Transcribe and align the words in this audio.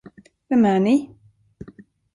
Vem 0.49 0.65
är 0.65 0.79
ni? 0.79 1.15